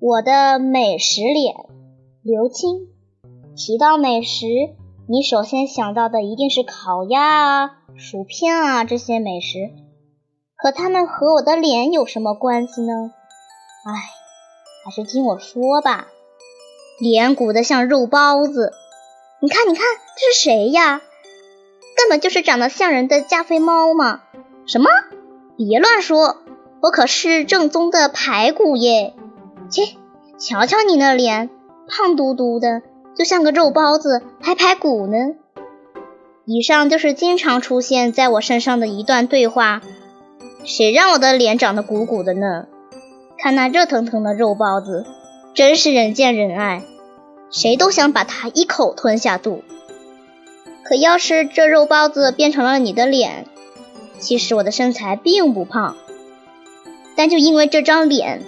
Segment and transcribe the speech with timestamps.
[0.00, 1.54] 我的美食脸，
[2.22, 2.88] 刘青。
[3.56, 4.46] 提到美食，
[5.08, 9.70] 你首先想到的一定是烤鸭啊、薯片啊这些美食。
[10.56, 13.12] 可它们和我的脸有什么关系呢？
[13.86, 13.92] 唉，
[14.84, 16.08] 还是听我说吧。
[17.00, 18.72] 脸鼓得像肉包子，
[19.40, 19.84] 你看，你看，
[20.16, 21.00] 这是谁呀？
[21.96, 24.22] 根本就是长得像人的加菲猫嘛！
[24.66, 24.90] 什么？
[25.56, 26.38] 别乱说，
[26.82, 29.14] 我可是正宗的排骨耶！
[29.70, 29.96] 切，
[30.38, 31.50] 瞧瞧你那脸，
[31.88, 32.82] 胖嘟嘟的，
[33.16, 35.16] 就像个肉包子，还排骨呢。
[36.44, 39.80] 以上就是经常出现在我身上的一段对话。
[40.64, 42.66] 谁让我的脸长得鼓鼓的呢？
[43.38, 45.04] 看那热腾腾的肉包子，
[45.54, 46.82] 真是人见人爱，
[47.50, 49.62] 谁都想把它一口吞下肚。
[50.82, 53.46] 可要是这肉包子变成了你的脸，
[54.18, 55.96] 其实我的身材并不胖，
[57.16, 58.42] 但就因为这张脸。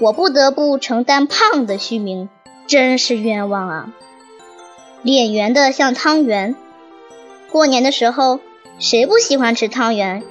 [0.00, 2.30] 我不得不承担胖的虚名，
[2.66, 3.92] 真是冤枉啊！
[5.02, 6.56] 脸圆的像汤圆，
[7.52, 8.40] 过年的时候
[8.78, 10.22] 谁不喜欢吃汤圆？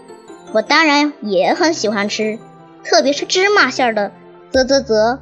[0.54, 2.40] 我当然也很喜欢吃，
[2.84, 4.12] 特别是芝麻馅的，
[4.52, 5.20] 啧啧啧！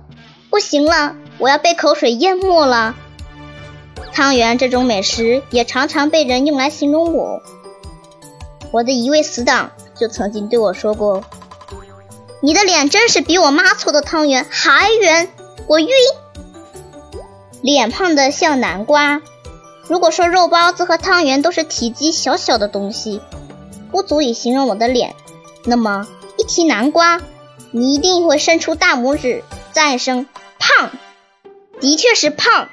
[0.49, 2.95] 不行了，我要被口水淹没了。
[4.13, 7.41] 汤圆这种美食也常常被人用来形容我。
[8.71, 11.21] 我的一位死党就曾经对我说过。
[12.47, 15.27] 你的脸真是比我妈搓的汤圆还圆，
[15.67, 15.89] 我晕。
[17.61, 19.21] 脸胖的像南瓜。
[19.89, 23.19] 如果说肉包子和汤圆都是体积小小的东西，
[23.91, 25.13] 不足以形容我的脸，
[25.65, 27.19] 那么一提南瓜，
[27.71, 30.25] 你一定会伸出大拇指赞一声
[30.57, 30.91] 胖。
[31.81, 32.69] 的确是胖。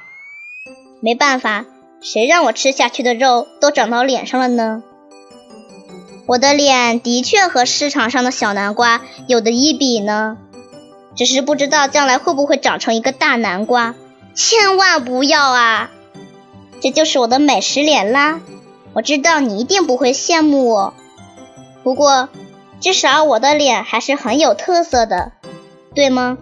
[1.01, 1.65] 没办法，
[1.99, 4.83] 谁让我吃下去的肉都长到脸上了呢？
[6.27, 10.37] 我的脸的确和市场上的小南瓜有的一比呢，
[11.15, 13.95] 只是不知道将来会不会长成一个大南瓜。
[14.33, 15.91] 千万不要啊！
[16.81, 18.41] 这就是我的美食脸啦。
[18.93, 20.93] 我知道你一定不会羡慕我，
[21.83, 22.27] 不过
[22.81, 25.31] 至少我的脸还是很有特色的，
[25.93, 26.37] 对吗？